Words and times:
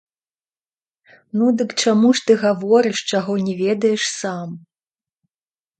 Ну, 1.41 1.45
дык 1.63 1.69
чаму 1.83 2.09
ж 2.15 2.25
ты 2.31 2.39
гаворыш, 2.45 2.97
чаго 3.13 3.33
не 3.47 3.55
ведаеш 3.63 4.01
сам? 4.19 4.49